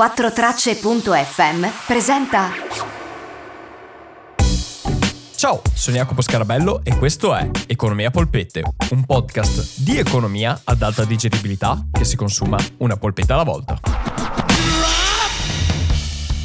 4tracce.fm 0.00 1.66
presenta 1.86 2.48
Ciao, 5.34 5.60
sono 5.74 5.96
Jacopo 5.96 6.22
Scarabello 6.22 6.80
e 6.84 6.96
questo 6.96 7.34
è 7.34 7.50
Economia 7.66 8.10
Polpette, 8.10 8.62
un 8.92 9.04
podcast 9.04 9.82
di 9.82 9.98
economia 9.98 10.58
ad 10.64 10.80
alta 10.80 11.04
digeribilità 11.04 11.86
che 11.92 12.04
si 12.04 12.16
consuma 12.16 12.56
una 12.78 12.96
polpetta 12.96 13.34
alla 13.34 13.42
volta. 13.42 13.78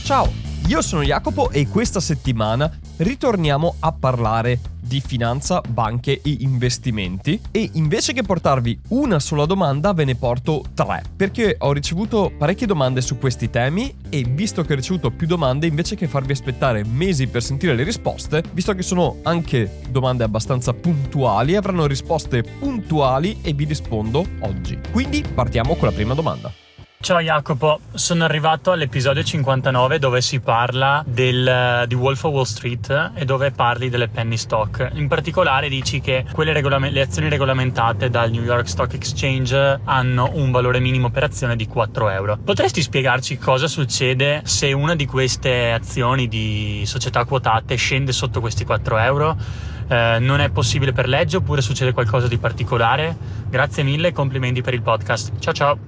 Ciao, 0.03 0.44
io 0.67 0.81
sono 0.81 1.03
Jacopo 1.03 1.51
e 1.51 1.67
questa 1.67 1.99
settimana 1.99 2.71
ritorniamo 2.97 3.75
a 3.81 3.91
parlare 3.91 4.59
di 4.79 4.99
finanza, 4.99 5.61
banche 5.61 6.21
e 6.23 6.37
investimenti. 6.39 7.39
E 7.51 7.69
invece 7.73 8.13
che 8.13 8.23
portarvi 8.23 8.79
una 8.89 9.19
sola 9.19 9.45
domanda 9.45 9.93
ve 9.93 10.05
ne 10.05 10.15
porto 10.15 10.63
tre 10.73 11.03
perché 11.15 11.55
ho 11.59 11.71
ricevuto 11.71 12.31
parecchie 12.35 12.65
domande 12.65 13.01
su 13.01 13.19
questi 13.19 13.51
temi 13.51 13.93
e 14.09 14.23
visto 14.27 14.63
che 14.63 14.73
ho 14.73 14.75
ricevuto 14.75 15.11
più 15.11 15.27
domande 15.27 15.67
invece 15.67 15.95
che 15.95 16.07
farvi 16.07 16.31
aspettare 16.31 16.83
mesi 16.83 17.27
per 17.27 17.43
sentire 17.43 17.75
le 17.75 17.83
risposte 17.83 18.43
visto 18.51 18.73
che 18.73 18.81
sono 18.81 19.17
anche 19.23 19.81
domande 19.89 20.23
abbastanza 20.23 20.73
puntuali 20.73 21.55
avranno 21.55 21.85
risposte 21.85 22.41
puntuali 22.41 23.39
e 23.43 23.53
vi 23.53 23.65
rispondo 23.65 24.25
oggi. 24.39 24.79
Quindi 24.91 25.23
partiamo 25.33 25.75
con 25.75 25.89
la 25.89 25.93
prima 25.93 26.15
domanda 26.15 26.64
Ciao 27.05 27.19
Jacopo, 27.19 27.81
sono 27.93 28.23
arrivato 28.23 28.71
all'episodio 28.71 29.23
59 29.23 29.99
dove 29.99 30.21
si 30.21 30.39
parla 30.39 31.03
del, 31.05 31.83
di 31.85 31.93
Wolf 31.93 32.23
of 32.23 32.33
Wall 32.33 32.43
Street 32.45 33.11
e 33.13 33.25
dove 33.25 33.51
parli 33.51 33.89
delle 33.89 34.07
penny 34.07 34.37
stock. 34.37 34.89
In 34.93 35.07
particolare 35.07 35.69
dici 35.69 36.01
che 36.01 36.25
regolame- 36.35 36.89
le 36.89 37.01
azioni 37.01 37.29
regolamentate 37.29 38.09
dal 38.09 38.31
New 38.31 38.41
York 38.41 38.67
Stock 38.67 38.95
Exchange 38.95 39.81
hanno 39.83 40.31
un 40.33 40.49
valore 40.49 40.79
minimo 40.79 41.11
per 41.11 41.25
azione 41.25 41.55
di 41.55 41.67
4 41.67 42.09
euro. 42.09 42.39
Potresti 42.43 42.81
spiegarci 42.81 43.37
cosa 43.37 43.67
succede 43.67 44.41
se 44.43 44.73
una 44.73 44.95
di 44.95 45.05
queste 45.05 45.73
azioni 45.73 46.27
di 46.27 46.81
società 46.87 47.23
quotate 47.25 47.75
scende 47.75 48.13
sotto 48.13 48.39
questi 48.39 48.65
4 48.65 48.97
euro? 48.97 49.37
Eh, 49.87 50.17
non 50.19 50.39
è 50.39 50.49
possibile 50.49 50.91
per 50.91 51.07
legge 51.07 51.37
oppure 51.37 51.61
succede 51.61 51.93
qualcosa 51.93 52.27
di 52.27 52.39
particolare? 52.39 53.15
Grazie 53.47 53.83
mille 53.83 54.07
e 54.07 54.11
complimenti 54.11 54.63
per 54.63 54.73
il 54.73 54.81
podcast. 54.81 55.33
Ciao 55.37 55.53
ciao! 55.53 55.79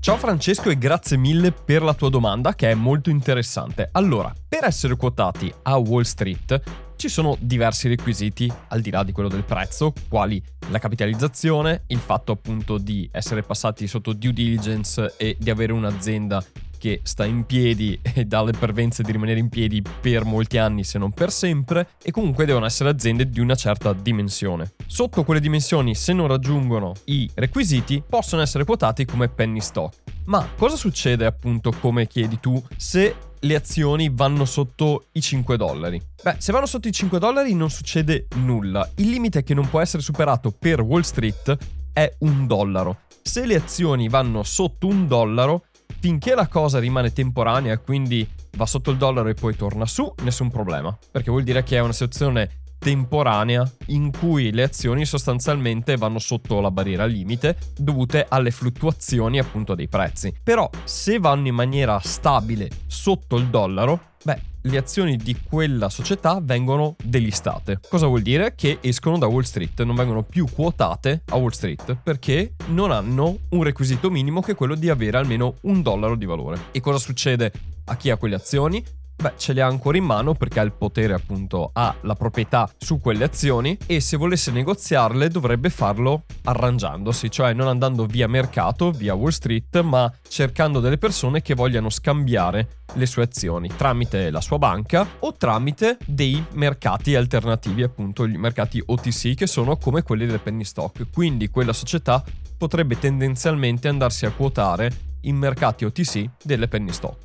Ciao 0.00 0.16
Francesco 0.16 0.70
e 0.70 0.78
grazie 0.78 1.16
mille 1.16 1.50
per 1.50 1.82
la 1.82 1.92
tua 1.92 2.08
domanda 2.08 2.54
che 2.54 2.70
è 2.70 2.74
molto 2.74 3.10
interessante. 3.10 3.88
Allora, 3.92 4.32
per 4.48 4.64
essere 4.64 4.96
quotati 4.96 5.52
a 5.62 5.76
Wall 5.76 6.02
Street 6.02 6.62
ci 6.96 7.08
sono 7.08 7.36
diversi 7.40 7.88
requisiti 7.88 8.50
al 8.68 8.80
di 8.80 8.90
là 8.90 9.02
di 9.02 9.12
quello 9.12 9.28
del 9.28 9.42
prezzo, 9.42 9.92
quali 10.08 10.42
la 10.68 10.78
capitalizzazione, 10.78 11.82
il 11.88 11.98
fatto 11.98 12.32
appunto 12.32 12.78
di 12.78 13.08
essere 13.12 13.42
passati 13.42 13.86
sotto 13.88 14.12
due 14.12 14.32
diligence 14.32 15.14
e 15.16 15.36
di 15.38 15.50
avere 15.50 15.72
un'azienda 15.72 16.42
che 16.78 17.00
sta 17.02 17.24
in 17.24 17.44
piedi 17.44 17.98
e 18.14 18.24
dà 18.24 18.42
le 18.42 18.52
pervenze 18.52 19.02
di 19.02 19.12
rimanere 19.12 19.40
in 19.40 19.48
piedi 19.48 19.82
per 19.82 20.24
molti 20.24 20.56
anni 20.56 20.84
se 20.84 20.98
non 20.98 21.10
per 21.10 21.30
sempre 21.30 21.90
e 22.02 22.10
comunque 22.10 22.46
devono 22.46 22.64
essere 22.64 22.88
aziende 22.88 23.28
di 23.28 23.40
una 23.40 23.54
certa 23.54 23.92
dimensione. 23.92 24.72
Sotto 24.86 25.24
quelle 25.24 25.40
dimensioni 25.40 25.94
se 25.94 26.12
non 26.12 26.28
raggiungono 26.28 26.94
i 27.04 27.30
requisiti 27.34 28.02
possono 28.08 28.40
essere 28.40 28.64
quotati 28.64 29.04
come 29.04 29.28
penny 29.28 29.60
stock. 29.60 29.96
Ma 30.26 30.46
cosa 30.56 30.76
succede 30.76 31.26
appunto 31.26 31.72
come 31.80 32.06
chiedi 32.06 32.38
tu 32.38 32.62
se 32.76 33.16
le 33.40 33.54
azioni 33.54 34.10
vanno 34.12 34.44
sotto 34.44 35.06
i 35.12 35.20
5 35.20 35.56
dollari? 35.56 36.00
Beh, 36.22 36.36
se 36.38 36.52
vanno 36.52 36.66
sotto 36.66 36.88
i 36.88 36.92
5 36.92 37.18
dollari 37.18 37.54
non 37.54 37.70
succede 37.70 38.26
nulla. 38.36 38.88
Il 38.96 39.08
limite 39.08 39.42
che 39.42 39.54
non 39.54 39.68
può 39.68 39.80
essere 39.80 40.02
superato 40.02 40.50
per 40.50 40.80
Wall 40.80 41.00
Street 41.00 41.56
è 41.92 42.14
un 42.20 42.46
dollaro. 42.46 43.00
Se 43.22 43.44
le 43.44 43.56
azioni 43.56 44.08
vanno 44.08 44.42
sotto 44.42 44.86
un 44.86 45.06
dollaro, 45.06 45.66
finché 46.00 46.34
la 46.34 46.46
cosa 46.48 46.78
rimane 46.78 47.12
temporanea, 47.12 47.78
quindi 47.78 48.28
va 48.56 48.66
sotto 48.66 48.90
il 48.90 48.96
dollaro 48.96 49.28
e 49.28 49.34
poi 49.34 49.56
torna 49.56 49.86
su, 49.86 50.12
nessun 50.22 50.50
problema. 50.50 50.96
Perché 51.10 51.30
vuol 51.30 51.44
dire 51.44 51.62
che 51.62 51.76
è 51.76 51.80
una 51.80 51.92
situazione 51.92 52.60
temporanea 52.78 53.68
in 53.86 54.12
cui 54.12 54.52
le 54.52 54.62
azioni 54.62 55.04
sostanzialmente 55.04 55.96
vanno 55.96 56.18
sotto 56.18 56.60
la 56.60 56.70
barriera 56.70 57.04
limite 57.06 57.56
dovute 57.76 58.26
alle 58.28 58.50
fluttuazioni 58.50 59.38
appunto 59.38 59.74
dei 59.74 59.88
prezzi. 59.88 60.32
Però 60.42 60.70
se 60.84 61.18
vanno 61.18 61.48
in 61.48 61.54
maniera 61.54 61.98
stabile 61.98 62.68
sotto 62.86 63.36
il 63.36 63.48
dollaro, 63.48 64.12
beh, 64.22 64.40
le 64.68 64.76
azioni 64.76 65.16
di 65.16 65.36
quella 65.42 65.88
società 65.88 66.40
vengono 66.42 66.96
delistate. 67.02 67.80
Cosa 67.88 68.06
vuol 68.06 68.22
dire? 68.22 68.54
Che 68.54 68.78
escono 68.80 69.18
da 69.18 69.26
Wall 69.26 69.42
Street, 69.42 69.82
non 69.82 69.96
vengono 69.96 70.22
più 70.22 70.46
quotate 70.52 71.22
a 71.30 71.36
Wall 71.36 71.50
Street 71.50 71.96
perché 72.02 72.54
non 72.68 72.90
hanno 72.90 73.38
un 73.50 73.62
requisito 73.62 74.10
minimo 74.10 74.42
che 74.42 74.52
è 74.52 74.54
quello 74.54 74.74
di 74.74 74.90
avere 74.90 75.16
almeno 75.16 75.54
un 75.62 75.82
dollaro 75.82 76.16
di 76.16 76.26
valore. 76.26 76.58
E 76.72 76.80
cosa 76.80 76.98
succede 76.98 77.52
a 77.86 77.96
chi 77.96 78.10
ha 78.10 78.16
quelle 78.16 78.34
azioni? 78.34 78.84
Beh, 79.20 79.32
ce 79.36 79.52
le 79.52 79.62
ha 79.62 79.66
ancora 79.66 79.96
in 79.96 80.04
mano 80.04 80.34
perché 80.34 80.60
ha 80.60 80.62
il 80.62 80.70
potere 80.70 81.12
appunto, 81.12 81.70
ha 81.72 81.92
la 82.02 82.14
proprietà 82.14 82.70
su 82.76 83.00
quelle 83.00 83.24
azioni 83.24 83.76
e 83.84 83.98
se 83.98 84.16
volesse 84.16 84.52
negoziarle 84.52 85.28
dovrebbe 85.28 85.70
farlo 85.70 86.22
arrangiandosi, 86.44 87.28
cioè 87.28 87.52
non 87.52 87.66
andando 87.66 88.06
via 88.06 88.28
mercato, 88.28 88.92
via 88.92 89.14
Wall 89.14 89.30
Street, 89.30 89.80
ma 89.80 90.08
cercando 90.28 90.78
delle 90.78 90.98
persone 90.98 91.42
che 91.42 91.54
vogliano 91.54 91.90
scambiare 91.90 92.84
le 92.94 93.06
sue 93.06 93.24
azioni 93.24 93.68
tramite 93.76 94.30
la 94.30 94.40
sua 94.40 94.58
banca 94.58 95.04
o 95.18 95.32
tramite 95.32 95.98
dei 96.06 96.42
mercati 96.52 97.16
alternativi, 97.16 97.82
appunto 97.82 98.24
i 98.24 98.38
mercati 98.38 98.80
OTC 98.86 99.34
che 99.34 99.48
sono 99.48 99.78
come 99.78 100.02
quelli 100.02 100.26
del 100.26 100.38
penny 100.38 100.62
stock. 100.62 101.10
Quindi 101.12 101.48
quella 101.48 101.72
società 101.72 102.22
potrebbe 102.56 102.96
tendenzialmente 103.00 103.88
andarsi 103.88 104.26
a 104.26 104.30
quotare 104.30 104.92
in 105.22 105.34
mercati 105.34 105.84
OTC 105.84 106.24
delle 106.40 106.68
penny 106.68 106.92
stock. 106.92 107.16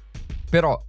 Però 0.50 0.80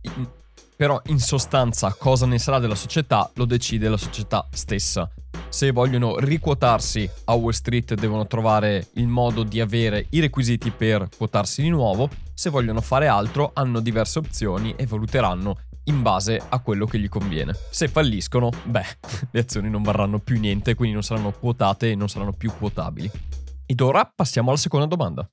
però 0.76 1.00
in 1.06 1.18
sostanza 1.18 1.94
cosa 1.98 2.26
ne 2.26 2.38
sarà 2.38 2.58
della 2.58 2.74
società 2.74 3.30
lo 3.34 3.44
decide 3.44 3.88
la 3.88 3.96
società 3.96 4.46
stessa. 4.52 5.08
Se 5.48 5.70
vogliono 5.70 6.18
riquotarsi 6.18 7.08
a 7.24 7.34
Wall 7.34 7.52
Street 7.52 7.94
devono 7.94 8.26
trovare 8.26 8.88
il 8.94 9.06
modo 9.06 9.42
di 9.42 9.60
avere 9.60 10.06
i 10.10 10.20
requisiti 10.20 10.70
per 10.70 11.08
quotarsi 11.16 11.62
di 11.62 11.68
nuovo, 11.68 12.08
se 12.34 12.50
vogliono 12.50 12.80
fare 12.80 13.06
altro 13.06 13.50
hanno 13.54 13.80
diverse 13.80 14.18
opzioni 14.18 14.74
e 14.76 14.86
valuteranno 14.86 15.56
in 15.84 16.02
base 16.02 16.40
a 16.48 16.58
quello 16.60 16.86
che 16.86 16.98
gli 16.98 17.08
conviene. 17.08 17.54
Se 17.70 17.88
falliscono, 17.88 18.50
beh, 18.64 18.86
le 19.30 19.40
azioni 19.40 19.70
non 19.70 19.82
varranno 19.82 20.18
più 20.18 20.38
niente, 20.38 20.74
quindi 20.74 20.94
non 20.94 21.02
saranno 21.02 21.32
quotate 21.32 21.90
e 21.90 21.94
non 21.94 22.08
saranno 22.08 22.32
più 22.32 22.52
quotabili. 22.56 23.10
Ed 23.66 23.80
ora 23.80 24.10
passiamo 24.14 24.50
alla 24.50 24.58
seconda 24.58 24.86
domanda. 24.86 25.28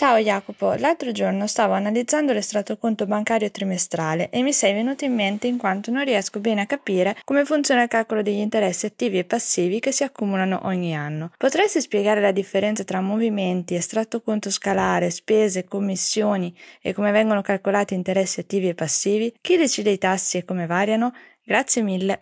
Ciao 0.00 0.16
Jacopo, 0.16 0.72
l'altro 0.78 1.12
giorno 1.12 1.46
stavo 1.46 1.74
analizzando 1.74 2.32
l'estratto 2.32 2.78
conto 2.78 3.04
bancario 3.04 3.50
trimestrale 3.50 4.30
e 4.30 4.40
mi 4.40 4.50
sei 4.50 4.72
venuto 4.72 5.04
in 5.04 5.14
mente 5.14 5.46
in 5.46 5.58
quanto 5.58 5.90
non 5.90 6.06
riesco 6.06 6.40
bene 6.40 6.62
a 6.62 6.66
capire 6.66 7.18
come 7.22 7.44
funziona 7.44 7.82
il 7.82 7.88
calcolo 7.90 8.22
degli 8.22 8.38
interessi 8.38 8.86
attivi 8.86 9.18
e 9.18 9.24
passivi 9.24 9.78
che 9.78 9.92
si 9.92 10.02
accumulano 10.02 10.60
ogni 10.62 10.96
anno. 10.96 11.32
Potresti 11.36 11.82
spiegare 11.82 12.22
la 12.22 12.32
differenza 12.32 12.82
tra 12.82 13.02
movimenti, 13.02 13.74
estratto 13.74 14.22
conto 14.22 14.50
scalare, 14.50 15.10
spese, 15.10 15.64
commissioni 15.64 16.56
e 16.80 16.94
come 16.94 17.10
vengono 17.10 17.42
calcolati 17.42 17.92
interessi 17.92 18.40
attivi 18.40 18.68
e 18.68 18.74
passivi? 18.74 19.34
Chi 19.38 19.58
decide 19.58 19.90
i 19.90 19.98
tassi 19.98 20.38
e 20.38 20.46
come 20.46 20.64
variano? 20.64 21.12
Grazie 21.44 21.82
mille. 21.82 22.18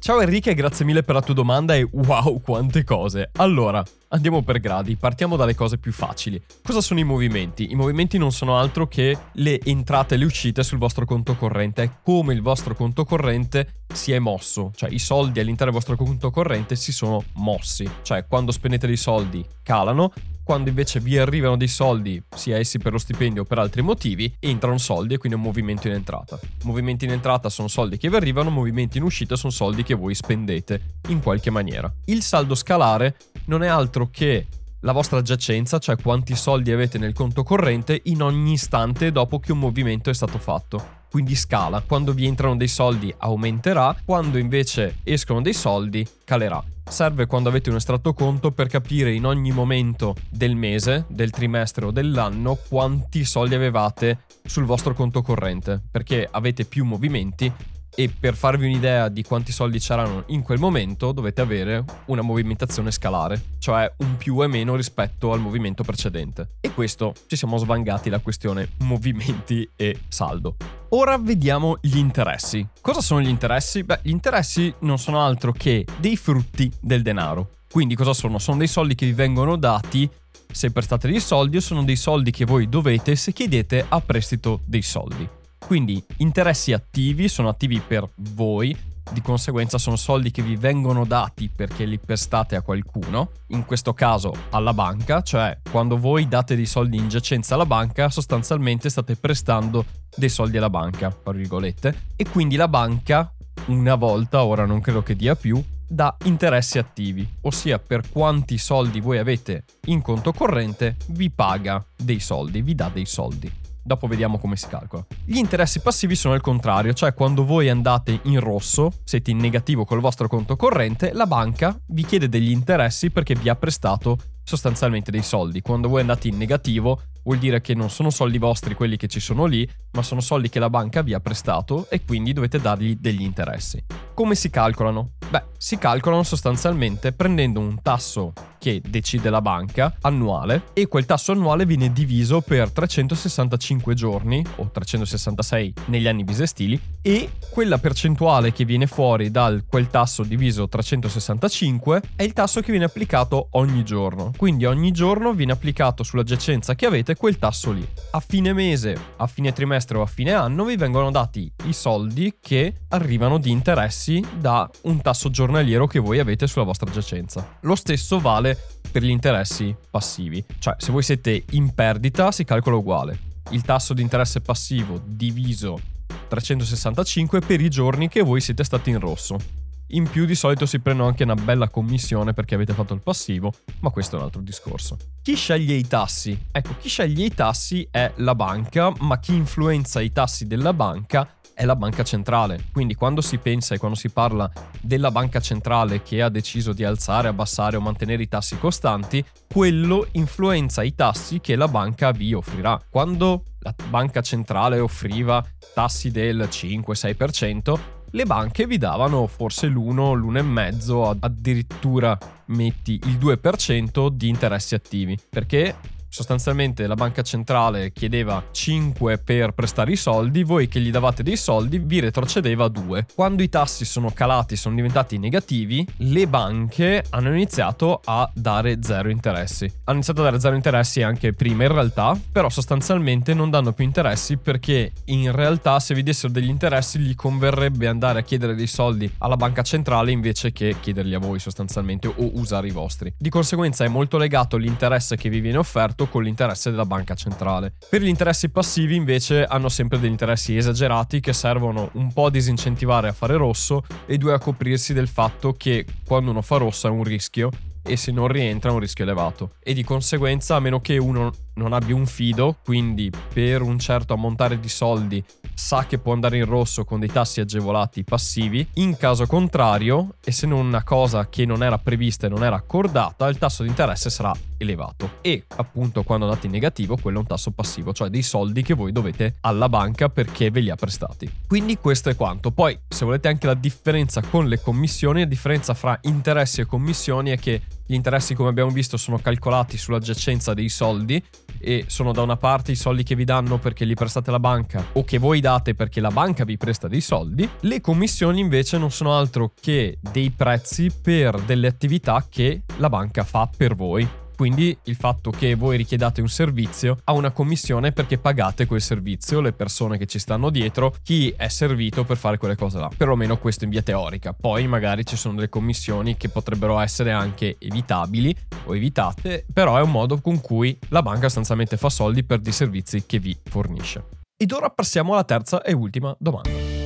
Ciao 0.00 0.20
Enrique, 0.20 0.54
grazie 0.54 0.84
mille 0.84 1.02
per 1.02 1.16
la 1.16 1.20
tua 1.20 1.34
domanda 1.34 1.74
e 1.74 1.86
wow 1.90 2.40
quante 2.40 2.84
cose. 2.84 3.30
Allora, 3.36 3.82
andiamo 4.08 4.42
per 4.42 4.60
gradi, 4.60 4.96
partiamo 4.96 5.36
dalle 5.36 5.56
cose 5.56 5.76
più 5.76 5.92
facili. 5.92 6.40
Cosa 6.62 6.80
sono 6.80 7.00
i 7.00 7.04
movimenti? 7.04 7.72
I 7.72 7.74
movimenti 7.74 8.16
non 8.16 8.30
sono 8.30 8.56
altro 8.56 8.86
che 8.86 9.18
le 9.32 9.60
entrate 9.64 10.14
e 10.14 10.18
le 10.18 10.24
uscite 10.24 10.62
sul 10.62 10.78
vostro 10.78 11.04
conto 11.04 11.34
corrente, 11.34 11.82
è 11.82 11.90
come 12.02 12.32
il 12.32 12.42
vostro 12.42 12.74
conto 12.74 13.04
corrente 13.04 13.82
si 13.92 14.12
è 14.12 14.18
mosso, 14.18 14.70
cioè 14.76 14.88
i 14.88 15.00
soldi 15.00 15.40
all'interno 15.40 15.72
del 15.72 15.82
vostro 15.82 15.96
conto 15.96 16.30
corrente 16.30 16.76
si 16.76 16.92
sono 16.92 17.24
mossi, 17.34 17.88
cioè 18.02 18.24
quando 18.26 18.52
spendete 18.52 18.86
dei 18.86 18.96
soldi 18.96 19.44
calano, 19.62 20.12
quando 20.48 20.70
invece 20.70 20.98
vi 21.00 21.18
arrivano 21.18 21.58
dei 21.58 21.68
soldi, 21.68 22.22
sia 22.34 22.56
essi 22.56 22.78
per 22.78 22.92
lo 22.92 22.96
stipendio 22.96 23.42
o 23.42 23.44
per 23.44 23.58
altri 23.58 23.82
motivi, 23.82 24.34
entrano 24.40 24.78
soldi 24.78 25.12
e 25.12 25.18
quindi 25.18 25.36
un 25.36 25.44
movimento 25.44 25.88
in 25.88 25.92
entrata. 25.92 26.40
Movimenti 26.62 27.04
in 27.04 27.10
entrata 27.10 27.50
sono 27.50 27.68
soldi 27.68 27.98
che 27.98 28.08
vi 28.08 28.16
arrivano, 28.16 28.48
movimenti 28.48 28.96
in 28.96 29.04
uscita 29.04 29.36
sono 29.36 29.52
soldi 29.52 29.82
che 29.82 29.92
voi 29.92 30.14
spendete 30.14 31.00
in 31.08 31.20
qualche 31.20 31.50
maniera. 31.50 31.92
Il 32.06 32.22
saldo 32.22 32.54
scalare 32.54 33.16
non 33.44 33.62
è 33.62 33.66
altro 33.66 34.08
che 34.10 34.46
la 34.80 34.92
vostra 34.92 35.20
giacenza, 35.20 35.78
cioè 35.78 35.96
quanti 35.96 36.34
soldi 36.34 36.72
avete 36.72 36.96
nel 36.96 37.12
conto 37.12 37.42
corrente 37.42 38.00
in 38.04 38.22
ogni 38.22 38.52
istante 38.52 39.12
dopo 39.12 39.40
che 39.40 39.52
un 39.52 39.58
movimento 39.58 40.08
è 40.08 40.14
stato 40.14 40.38
fatto 40.38 40.96
quindi 41.10 41.34
scala. 41.34 41.82
Quando 41.86 42.12
vi 42.12 42.26
entrano 42.26 42.56
dei 42.56 42.68
soldi 42.68 43.12
aumenterà, 43.18 43.96
quando 44.04 44.38
invece 44.38 44.98
escono 45.04 45.40
dei 45.40 45.54
soldi 45.54 46.06
calerà. 46.24 46.62
Serve 46.88 47.26
quando 47.26 47.50
avete 47.50 47.68
un 47.68 47.76
estratto 47.76 48.14
conto 48.14 48.50
per 48.50 48.66
capire 48.66 49.12
in 49.12 49.26
ogni 49.26 49.52
momento 49.52 50.16
del 50.30 50.56
mese, 50.56 51.04
del 51.08 51.30
trimestre 51.30 51.84
o 51.84 51.90
dell'anno 51.90 52.58
quanti 52.68 53.24
soldi 53.24 53.54
avevate 53.54 54.24
sul 54.44 54.64
vostro 54.64 54.94
conto 54.94 55.20
corrente, 55.20 55.82
perché 55.90 56.26
avete 56.30 56.64
più 56.64 56.86
movimenti 56.86 57.52
e 57.94 58.08
per 58.08 58.34
farvi 58.34 58.66
un'idea 58.66 59.08
di 59.08 59.22
quanti 59.22 59.52
soldi 59.52 59.78
c'erano 59.78 60.24
in 60.28 60.42
quel 60.42 60.58
momento 60.58 61.12
dovete 61.12 61.40
avere 61.40 61.84
una 62.06 62.22
movimentazione 62.22 62.90
scalare, 62.90 63.40
cioè 63.58 63.92
un 63.98 64.16
più 64.16 64.42
e 64.42 64.46
meno 64.46 64.76
rispetto 64.76 65.32
al 65.32 65.40
movimento 65.40 65.82
precedente. 65.82 66.48
E 66.60 66.72
questo 66.72 67.14
ci 67.26 67.36
siamo 67.36 67.56
svangati 67.56 68.10
la 68.10 68.20
questione 68.20 68.68
movimenti 68.78 69.68
e 69.76 69.98
saldo. 70.08 70.56
Ora 70.90 71.18
vediamo 71.18 71.78
gli 71.80 71.98
interessi. 71.98 72.66
Cosa 72.80 73.00
sono 73.00 73.20
gli 73.20 73.28
interessi? 73.28 73.82
Beh, 73.82 74.00
gli 74.02 74.10
interessi 74.10 74.72
non 74.80 74.98
sono 74.98 75.20
altro 75.20 75.52
che 75.52 75.84
dei 75.98 76.16
frutti 76.16 76.70
del 76.80 77.02
denaro. 77.02 77.56
Quindi 77.70 77.94
cosa 77.94 78.14
sono? 78.14 78.38
Sono 78.38 78.58
dei 78.58 78.68
soldi 78.68 78.94
che 78.94 79.06
vi 79.06 79.12
vengono 79.12 79.56
dati 79.56 80.08
se 80.50 80.70
prestate 80.70 81.08
dei 81.08 81.20
soldi 81.20 81.58
o 81.58 81.60
sono 81.60 81.84
dei 81.84 81.96
soldi 81.96 82.30
che 82.30 82.44
voi 82.44 82.68
dovete 82.68 83.16
se 83.16 83.32
chiedete 83.32 83.84
a 83.86 84.00
prestito 84.00 84.60
dei 84.64 84.82
soldi. 84.82 85.37
Quindi 85.58 86.02
interessi 86.18 86.72
attivi 86.72 87.28
sono 87.28 87.48
attivi 87.48 87.80
per 87.80 88.08
voi, 88.16 88.76
di 89.10 89.22
conseguenza 89.22 89.78
sono 89.78 89.96
soldi 89.96 90.30
che 90.30 90.42
vi 90.42 90.56
vengono 90.56 91.04
dati 91.04 91.48
perché 91.54 91.84
li 91.84 91.98
prestate 91.98 92.56
a 92.56 92.62
qualcuno, 92.62 93.30
in 93.48 93.64
questo 93.64 93.94
caso 93.94 94.34
alla 94.50 94.74
banca, 94.74 95.22
cioè 95.22 95.58
quando 95.70 95.98
voi 95.98 96.28
date 96.28 96.56
dei 96.56 96.66
soldi 96.66 96.96
in 96.96 97.08
giacenza 97.08 97.54
alla 97.54 97.66
banca, 97.66 98.10
sostanzialmente 98.10 98.90
state 98.90 99.16
prestando 99.16 99.84
dei 100.14 100.28
soldi 100.28 100.56
alla 100.56 100.70
banca, 100.70 101.10
tra 101.10 101.32
virgolette, 101.32 102.06
e 102.16 102.28
quindi 102.28 102.56
la 102.56 102.68
banca 102.68 103.32
una 103.66 103.94
volta, 103.94 104.44
ora 104.44 104.66
non 104.66 104.80
credo 104.80 105.02
che 105.02 105.16
dia 105.16 105.34
più, 105.34 105.62
da 105.90 106.14
interessi 106.24 106.78
attivi, 106.78 107.26
ossia 107.42 107.78
per 107.78 108.10
quanti 108.10 108.58
soldi 108.58 109.00
voi 109.00 109.18
avete 109.18 109.64
in 109.86 110.02
conto 110.02 110.32
corrente 110.32 110.96
vi 111.08 111.30
paga 111.30 111.84
dei 111.96 112.20
soldi, 112.20 112.60
vi 112.60 112.74
dà 112.74 112.90
dei 112.92 113.06
soldi. 113.06 113.50
Dopo 113.88 114.06
vediamo 114.06 114.36
come 114.36 114.56
si 114.56 114.68
calcola. 114.68 115.06
Gli 115.24 115.38
interessi 115.38 115.80
passivi 115.80 116.14
sono 116.14 116.34
il 116.34 116.42
contrario, 116.42 116.92
cioè 116.92 117.14
quando 117.14 117.46
voi 117.46 117.70
andate 117.70 118.20
in 118.24 118.38
rosso, 118.38 118.92
siete 119.02 119.30
in 119.30 119.38
negativo 119.38 119.86
col 119.86 120.00
vostro 120.00 120.28
conto 120.28 120.56
corrente, 120.56 121.14
la 121.14 121.24
banca 121.24 121.74
vi 121.86 122.04
chiede 122.04 122.28
degli 122.28 122.50
interessi 122.50 123.10
perché 123.10 123.34
vi 123.34 123.48
ha 123.48 123.56
prestato 123.56 124.18
sostanzialmente 124.42 125.10
dei 125.10 125.22
soldi. 125.22 125.62
Quando 125.62 125.88
voi 125.88 126.02
andate 126.02 126.28
in 126.28 126.36
negativo, 126.36 127.00
vuol 127.28 127.38
dire 127.38 127.60
che 127.60 127.74
non 127.74 127.90
sono 127.90 128.08
soldi 128.08 128.38
vostri 128.38 128.74
quelli 128.74 128.96
che 128.96 129.06
ci 129.06 129.20
sono 129.20 129.44
lì, 129.44 129.68
ma 129.92 130.02
sono 130.02 130.22
soldi 130.22 130.48
che 130.48 130.58
la 130.58 130.70
banca 130.70 131.02
vi 131.02 131.12
ha 131.12 131.20
prestato 131.20 131.86
e 131.90 132.02
quindi 132.02 132.32
dovete 132.32 132.58
dargli 132.58 132.96
degli 132.98 133.20
interessi. 133.20 133.84
Come 134.14 134.34
si 134.34 134.48
calcolano? 134.48 135.10
Beh, 135.28 135.44
si 135.58 135.76
calcolano 135.76 136.22
sostanzialmente 136.22 137.12
prendendo 137.12 137.60
un 137.60 137.82
tasso 137.82 138.32
che 138.58 138.80
decide 138.84 139.28
la 139.28 139.42
banca 139.42 139.94
annuale 140.00 140.70
e 140.72 140.86
quel 140.86 141.04
tasso 141.04 141.32
annuale 141.32 141.66
viene 141.66 141.92
diviso 141.92 142.40
per 142.40 142.70
365 142.70 143.94
giorni 143.94 144.44
o 144.56 144.70
366 144.72 145.74
negli 145.86 146.08
anni 146.08 146.24
bisestili 146.24 146.80
e 147.02 147.32
quella 147.50 147.78
percentuale 147.78 148.52
che 148.52 148.64
viene 148.64 148.86
fuori 148.86 149.30
dal 149.30 149.64
quel 149.68 149.88
tasso 149.88 150.22
diviso 150.22 150.66
365 150.66 152.02
è 152.16 152.22
il 152.22 152.32
tasso 152.32 152.60
che 152.60 152.70
viene 152.70 152.86
applicato 152.86 153.48
ogni 153.52 153.84
giorno. 153.84 154.32
Quindi 154.36 154.64
ogni 154.64 154.92
giorno 154.92 155.34
viene 155.34 155.52
applicato 155.52 156.02
sulla 156.02 156.22
giacenza 156.22 156.74
che 156.74 156.86
avete 156.86 157.16
quel 157.18 157.36
tasso 157.36 157.72
lì. 157.72 157.86
A 158.12 158.20
fine 158.20 158.54
mese, 158.54 158.96
a 159.16 159.26
fine 159.26 159.52
trimestre 159.52 159.98
o 159.98 160.02
a 160.02 160.06
fine 160.06 160.32
anno 160.32 160.64
vi 160.64 160.76
vengono 160.76 161.10
dati 161.10 161.52
i 161.64 161.74
soldi 161.74 162.36
che 162.40 162.72
arrivano 162.88 163.38
di 163.38 163.50
interessi 163.50 164.24
da 164.38 164.70
un 164.82 165.02
tasso 165.02 165.28
giornaliero 165.28 165.86
che 165.86 165.98
voi 165.98 166.20
avete 166.20 166.46
sulla 166.46 166.64
vostra 166.64 166.90
giacenza. 166.90 167.58
Lo 167.62 167.74
stesso 167.74 168.20
vale 168.20 168.56
per 168.90 169.02
gli 169.02 169.10
interessi 169.10 169.74
passivi, 169.90 170.42
cioè 170.58 170.76
se 170.78 170.92
voi 170.92 171.02
siete 171.02 171.44
in 171.50 171.74
perdita 171.74 172.32
si 172.32 172.44
calcola 172.44 172.76
uguale. 172.76 173.18
Il 173.50 173.62
tasso 173.62 173.92
di 173.92 174.02
interesse 174.02 174.40
passivo 174.40 175.00
diviso 175.04 175.80
365 176.28 177.40
per 177.40 177.60
i 177.60 177.68
giorni 177.68 178.08
che 178.08 178.22
voi 178.22 178.40
siete 178.40 178.62
stati 178.62 178.90
in 178.90 179.00
rosso. 179.00 179.57
In 179.92 180.06
più 180.06 180.26
di 180.26 180.34
solito 180.34 180.66
si 180.66 180.80
prendono 180.80 181.08
anche 181.08 181.22
una 181.22 181.34
bella 181.34 181.70
commissione 181.70 182.34
perché 182.34 182.54
avete 182.54 182.74
fatto 182.74 182.92
il 182.92 183.00
passivo, 183.00 183.52
ma 183.80 183.88
questo 183.88 184.16
è 184.16 184.18
un 184.18 184.26
altro 184.26 184.42
discorso. 184.42 184.98
Chi 185.22 185.34
sceglie 185.34 185.74
i 185.74 185.86
tassi? 185.86 186.38
Ecco, 186.52 186.74
chi 186.78 186.90
sceglie 186.90 187.24
i 187.24 187.32
tassi 187.32 187.88
è 187.90 188.12
la 188.16 188.34
banca, 188.34 188.92
ma 188.98 189.18
chi 189.18 189.34
influenza 189.34 190.02
i 190.02 190.12
tassi 190.12 190.46
della 190.46 190.74
banca 190.74 191.36
è 191.54 191.64
la 191.64 191.74
banca 191.74 192.04
centrale. 192.04 192.66
Quindi 192.70 192.94
quando 192.94 193.22
si 193.22 193.38
pensa 193.38 193.74
e 193.74 193.78
quando 193.78 193.96
si 193.96 194.10
parla 194.10 194.50
della 194.78 195.10
banca 195.10 195.40
centrale 195.40 196.02
che 196.02 196.20
ha 196.20 196.28
deciso 196.28 196.74
di 196.74 196.84
alzare, 196.84 197.28
abbassare 197.28 197.78
o 197.78 197.80
mantenere 197.80 198.22
i 198.22 198.28
tassi 198.28 198.58
costanti, 198.58 199.24
quello 199.50 200.06
influenza 200.12 200.82
i 200.82 200.94
tassi 200.94 201.40
che 201.40 201.56
la 201.56 201.66
banca 201.66 202.10
vi 202.10 202.34
offrirà. 202.34 202.78
Quando 202.90 203.42
la 203.60 203.74
banca 203.88 204.20
centrale 204.20 204.78
offriva 204.80 205.42
tassi 205.72 206.10
del 206.10 206.46
5-6%, 206.50 207.96
le 208.10 208.24
banche 208.24 208.66
vi 208.66 208.78
davano 208.78 209.26
forse 209.26 209.66
l'1, 209.66 210.14
l'1,5, 210.14 211.16
addirittura 211.20 212.18
metti 212.46 213.00
il 213.04 213.18
2% 213.18 214.08
di 214.08 214.28
interessi 214.28 214.74
attivi, 214.74 215.18
perché 215.28 215.74
sostanzialmente 216.08 216.86
la 216.86 216.94
banca 216.94 217.22
centrale 217.22 217.92
chiedeva 217.92 218.42
5 218.50 219.18
per 219.18 219.52
prestare 219.52 219.92
i 219.92 219.96
soldi, 219.96 220.42
voi 220.42 220.68
che 220.68 220.80
gli 220.80 220.90
davate 220.90 221.22
dei 221.22 221.36
soldi 221.36 221.78
vi 221.78 222.00
retrocedeva 222.00 222.64
a 222.64 222.68
2. 222.68 223.06
Quando 223.14 223.42
i 223.42 223.48
tassi 223.48 223.84
sono 223.84 224.10
calati, 224.10 224.56
sono 224.56 224.74
diventati 224.74 225.18
negativi, 225.18 225.86
le 225.98 226.26
banche 226.26 227.04
hanno 227.10 227.28
iniziato 227.30 228.00
a 228.04 228.30
dare 228.34 228.78
zero 228.82 229.10
interessi. 229.10 229.64
Hanno 229.84 229.96
iniziato 229.96 230.20
a 230.20 230.24
dare 230.24 230.40
zero 230.40 230.54
interessi 230.54 231.02
anche 231.02 231.32
prima 231.32 231.64
in 231.64 231.72
realtà, 231.72 232.18
però 232.30 232.48
sostanzialmente 232.48 233.34
non 233.34 233.50
danno 233.50 233.72
più 233.72 233.84
interessi 233.84 234.36
perché 234.36 234.92
in 235.06 235.32
realtà 235.32 235.78
se 235.80 235.94
vi 235.94 236.02
dessero 236.02 236.32
degli 236.32 236.48
interessi 236.48 236.98
gli 236.98 237.14
converrebbe 237.14 237.86
andare 237.86 238.20
a 238.20 238.22
chiedere 238.22 238.54
dei 238.54 238.66
soldi 238.66 239.10
alla 239.18 239.36
banca 239.36 239.62
centrale 239.62 240.10
invece 240.10 240.52
che 240.52 240.76
chiederli 240.80 241.14
a 241.14 241.18
voi 241.18 241.38
sostanzialmente 241.38 242.06
o 242.08 242.30
usare 242.34 242.68
i 242.68 242.72
vostri. 242.72 243.12
Di 243.16 243.28
conseguenza 243.28 243.84
è 243.84 243.88
molto 243.88 244.18
legato 244.18 244.56
l'interesse 244.56 245.16
che 245.16 245.28
vi 245.28 245.40
viene 245.40 245.58
offerto 245.58 245.97
rapporto 245.98 246.06
con 246.06 246.22
l'interesse 246.22 246.70
della 246.70 246.86
banca 246.86 247.14
centrale. 247.14 247.74
Per 247.88 248.00
gli 248.00 248.06
interessi 248.06 248.48
passivi 248.48 248.94
invece 248.94 249.44
hanno 249.44 249.68
sempre 249.68 249.98
degli 249.98 250.10
interessi 250.10 250.56
esagerati 250.56 251.20
che 251.20 251.32
servono 251.32 251.90
un 251.94 252.12
po' 252.12 252.26
a 252.26 252.30
disincentivare 252.30 253.08
a 253.08 253.12
fare 253.12 253.36
rosso 253.36 253.82
e 254.06 254.16
due 254.16 254.34
a 254.34 254.38
coprirsi 254.38 254.92
del 254.92 255.08
fatto 255.08 255.52
che 255.54 255.84
quando 256.06 256.30
uno 256.30 256.42
fa 256.42 256.58
rosso 256.58 256.86
è 256.86 256.90
un 256.90 257.02
rischio 257.02 257.50
e 257.82 257.96
se 257.96 258.12
non 258.12 258.28
rientra 258.28 258.70
è 258.70 258.72
un 258.72 258.80
rischio 258.80 259.04
elevato 259.04 259.52
e 259.62 259.72
di 259.72 259.82
conseguenza 259.82 260.56
a 260.56 260.60
meno 260.60 260.80
che 260.80 260.98
uno 260.98 261.32
non 261.54 261.72
abbia 261.72 261.94
un 261.94 262.06
fido, 262.06 262.56
quindi 262.62 263.10
per 263.32 263.62
un 263.62 263.78
certo 263.78 264.12
ammontare 264.12 264.60
di 264.60 264.68
soldi 264.68 265.24
sa 265.54 265.86
che 265.86 265.98
può 265.98 266.12
andare 266.12 266.36
in 266.36 266.44
rosso 266.44 266.84
con 266.84 267.00
dei 267.00 267.10
tassi 267.10 267.40
agevolati 267.40 268.04
passivi, 268.04 268.66
in 268.74 268.96
caso 268.96 269.26
contrario, 269.26 270.16
e 270.22 270.30
se 270.30 270.46
non 270.46 270.66
una 270.66 270.84
cosa 270.84 271.28
che 271.28 271.44
non 271.46 271.62
era 271.62 271.78
prevista 271.78 272.26
e 272.26 272.30
non 272.30 272.44
era 272.44 272.56
accordata, 272.56 273.26
il 273.26 273.38
tasso 273.38 273.62
di 273.62 273.70
interesse 273.70 274.10
sarà 274.10 274.32
elevato. 274.58 275.18
E 275.22 275.44
appunto 275.56 276.02
quando 276.02 276.26
andate 276.26 276.46
in 276.46 276.52
negativo, 276.52 276.96
quello 276.96 277.18
è 277.18 277.20
un 277.20 277.26
tasso 277.26 277.50
passivo, 277.52 277.92
cioè 277.92 278.08
dei 278.08 278.22
soldi 278.22 278.62
che 278.62 278.74
voi 278.74 278.92
dovete 278.92 279.36
alla 279.40 279.68
banca 279.68 280.08
perché 280.08 280.50
ve 280.50 280.60
li 280.60 280.70
ha 280.70 280.76
prestati. 280.76 281.30
Quindi 281.46 281.78
questo 281.78 282.10
è 282.10 282.16
quanto. 282.16 282.50
Poi, 282.50 282.78
se 282.86 283.04
volete 283.04 283.28
anche 283.28 283.46
la 283.46 283.54
differenza 283.54 284.20
con 284.20 284.46
le 284.46 284.60
commissioni, 284.60 285.20
la 285.20 285.26
differenza 285.26 285.74
fra 285.74 285.98
interessi 286.02 286.60
e 286.60 286.66
commissioni 286.66 287.30
è 287.30 287.38
che 287.38 287.62
gli 287.90 287.94
interessi, 287.94 288.34
come 288.34 288.50
abbiamo 288.50 288.70
visto, 288.70 288.98
sono 288.98 289.16
calcolati 289.16 289.78
sulla 289.78 289.98
giacenza 289.98 290.52
dei 290.52 290.68
soldi 290.68 291.24
e 291.58 291.84
sono 291.88 292.12
da 292.12 292.20
una 292.20 292.36
parte 292.36 292.72
i 292.72 292.76
soldi 292.76 293.02
che 293.02 293.14
vi 293.14 293.24
danno 293.24 293.56
perché 293.56 293.86
li 293.86 293.94
prestate 293.94 294.28
alla 294.28 294.38
banca 294.38 294.84
o 294.92 295.04
che 295.04 295.16
voi 295.16 295.40
date 295.40 295.74
perché 295.74 296.02
la 296.02 296.10
banca 296.10 296.44
vi 296.44 296.58
presta 296.58 296.86
dei 296.86 297.00
soldi. 297.00 297.48
Le 297.60 297.80
commissioni 297.80 298.40
invece 298.40 298.76
non 298.76 298.90
sono 298.90 299.16
altro 299.16 299.52
che 299.58 299.96
dei 300.00 300.30
prezzi 300.30 300.90
per 300.90 301.40
delle 301.40 301.66
attività 301.66 302.26
che 302.28 302.64
la 302.76 302.90
banca 302.90 303.24
fa 303.24 303.48
per 303.56 303.74
voi. 303.74 304.06
Quindi 304.38 304.78
il 304.84 304.94
fatto 304.94 305.32
che 305.32 305.56
voi 305.56 305.76
richiedate 305.76 306.20
un 306.20 306.28
servizio 306.28 306.98
ha 307.02 307.12
una 307.12 307.32
commissione 307.32 307.90
perché 307.90 308.18
pagate 308.18 308.66
quel 308.66 308.80
servizio, 308.80 309.40
le 309.40 309.52
persone 309.52 309.98
che 309.98 310.06
ci 310.06 310.20
stanno 310.20 310.50
dietro, 310.50 310.94
chi 311.02 311.34
è 311.36 311.48
servito 311.48 312.04
per 312.04 312.18
fare 312.18 312.38
quelle 312.38 312.54
cose 312.54 312.78
là. 312.78 312.88
Perlomeno 312.96 313.36
questo 313.38 313.64
in 313.64 313.70
via 313.70 313.82
teorica. 313.82 314.32
Poi 314.32 314.68
magari 314.68 315.04
ci 315.04 315.16
sono 315.16 315.34
delle 315.34 315.48
commissioni 315.48 316.16
che 316.16 316.28
potrebbero 316.28 316.78
essere 316.78 317.10
anche 317.10 317.56
evitabili 317.58 318.32
o 318.66 318.76
evitate, 318.76 319.44
però 319.52 319.76
è 319.76 319.82
un 319.82 319.90
modo 319.90 320.20
con 320.20 320.40
cui 320.40 320.78
la 320.90 321.02
banca 321.02 321.22
sostanzialmente 321.22 321.76
fa 321.76 321.88
soldi 321.88 322.22
per 322.22 322.38
dei 322.38 322.52
servizi 322.52 323.06
che 323.06 323.18
vi 323.18 323.36
fornisce. 323.42 324.04
Ed 324.36 324.52
ora 324.52 324.70
passiamo 324.70 325.14
alla 325.14 325.24
terza 325.24 325.62
e 325.62 325.72
ultima 325.72 326.14
domanda. 326.16 326.77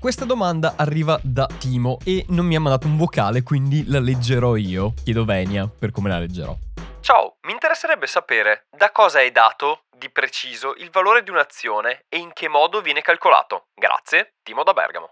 Questa 0.00 0.24
domanda 0.24 0.76
arriva 0.78 1.20
da 1.22 1.46
Timo 1.46 1.98
e 2.06 2.24
non 2.28 2.46
mi 2.46 2.56
ha 2.56 2.60
mandato 2.60 2.86
un 2.86 2.96
vocale, 2.96 3.42
quindi 3.42 3.84
la 3.86 4.00
leggerò 4.00 4.56
io. 4.56 4.94
Chiedo 5.04 5.26
Venia 5.26 5.68
per 5.68 5.90
come 5.90 6.08
la 6.08 6.18
leggerò. 6.18 6.56
Ciao, 7.02 7.36
mi 7.42 7.52
interesserebbe 7.52 8.06
sapere 8.06 8.64
da 8.74 8.92
cosa 8.92 9.20
è 9.20 9.30
dato 9.30 9.82
di 9.94 10.08
preciso 10.08 10.72
il 10.76 10.88
valore 10.88 11.22
di 11.22 11.28
un'azione 11.28 12.06
e 12.08 12.16
in 12.16 12.32
che 12.32 12.48
modo 12.48 12.80
viene 12.80 13.02
calcolato. 13.02 13.66
Grazie, 13.74 14.36
Timo 14.42 14.62
da 14.62 14.72
Bergamo. 14.72 15.10